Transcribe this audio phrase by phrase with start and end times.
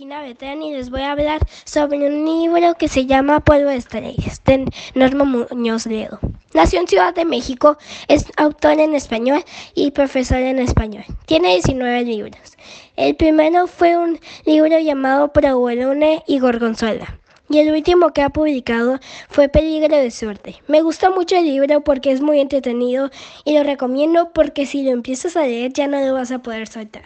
[0.00, 3.76] Regina Betán y les voy a hablar sobre un libro que se llama Polvo de
[3.76, 4.64] Estrellas de
[4.94, 6.18] Norma Muñoz Ledo.
[6.54, 7.76] Nació en Ciudad de México,
[8.08, 9.44] es autor en español
[9.74, 11.04] y profesor en español.
[11.26, 12.56] Tiene 19 libros.
[12.96, 17.18] El primero fue un libro llamado Provolone y Gorgonzola.
[17.50, 20.62] Y el último que ha publicado fue Peligro de Suerte.
[20.66, 23.10] Me gusta mucho el libro porque es muy entretenido
[23.44, 26.68] y lo recomiendo porque si lo empiezas a leer ya no lo vas a poder
[26.68, 27.04] soltar.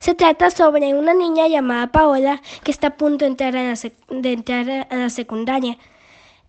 [0.00, 3.74] Se trata sobre una niña llamada Paola que está a punto de entrar a la,
[4.30, 5.76] entrar a la secundaria.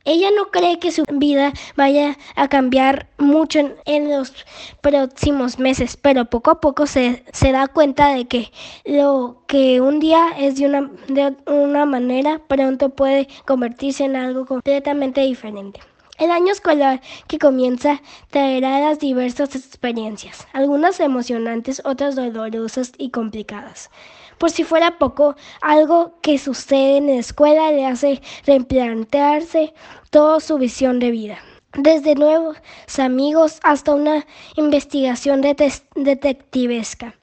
[0.05, 4.33] Ella no cree que su vida vaya a cambiar mucho en, en, los
[4.79, 8.51] próximos meses, pero poco a poco se, se, da cuenta de que
[8.85, 14.45] lo que un día es de una, de una manera, pronto puede convertirse en algo
[14.45, 15.81] completamente diferente.
[16.17, 23.89] El año escolar que comienza traerá las diversas experiencias, algunas emocionantes, otras dolorosas y complicadas.
[24.37, 29.73] Por si fuera poco, algo que sucede en la escuela le hace replantearse
[30.09, 31.37] toda su visión de vida.
[31.73, 32.57] Desde nuevos
[32.97, 34.25] amigos hasta una
[34.55, 37.15] investigación detectivesca.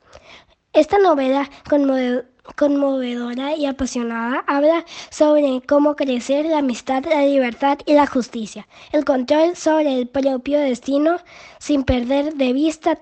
[0.72, 2.24] Esta novela conmovedora
[2.56, 9.04] conmovedora y apasionada, habla sobre cómo crecer la amistad, la libertad y la justicia, el
[9.04, 11.18] control sobre el propio destino
[11.58, 12.98] sin perder de vista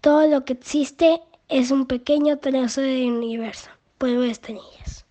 [0.00, 4.89] todo lo que existe es un pequeño trozo del universo, pueblo de estrellas.